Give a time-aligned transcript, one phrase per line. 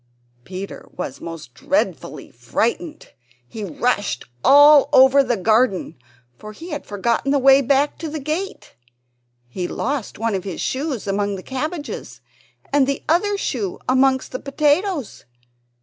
[0.45, 3.11] Peter was most dreadfully frightened;
[3.47, 5.95] he rushed all over the garden,
[6.39, 8.73] for he had forgotten the way back to the gate.
[9.47, 12.19] He lost one of his shoes among the cabbages,
[12.73, 15.25] and the other shoe amongst the potatoes.